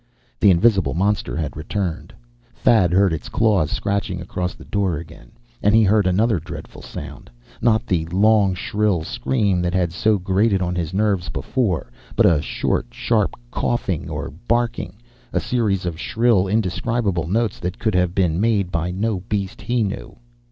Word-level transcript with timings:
The 0.39 0.49
invisible 0.49 0.95
monster 0.95 1.35
had 1.37 1.55
returned. 1.55 2.11
Thad 2.55 2.91
heard 2.91 3.13
its 3.13 3.29
claws 3.29 3.69
scratching 3.69 4.19
across 4.19 4.55
the 4.55 4.65
door 4.65 4.97
again. 4.97 5.31
And 5.61 5.75
he 5.75 5.83
heard 5.83 6.07
another 6.07 6.39
dreadful 6.39 6.81
sound 6.81 7.29
not 7.61 7.85
the 7.85 8.07
long, 8.07 8.55
shrill 8.55 9.03
scream 9.03 9.61
that 9.61 9.75
had 9.75 9.93
so 9.93 10.17
grated 10.17 10.59
on 10.59 10.73
his 10.73 10.91
nerves 10.91 11.29
before, 11.29 11.91
but 12.15 12.25
a 12.25 12.41
short, 12.41 12.87
sharp 12.89 13.35
coughing 13.51 14.09
or 14.09 14.31
barking, 14.47 14.93
a 15.31 15.39
series 15.39 15.85
of 15.85 15.99
shrill, 15.99 16.47
indescribable 16.47 17.27
notes 17.27 17.59
that 17.59 17.77
could 17.77 17.93
have 17.93 18.15
been 18.15 18.41
made 18.41 18.71
by 18.71 18.89
no 18.89 19.19
beast 19.29 19.61
he 19.61 19.83
knew. 19.83 20.17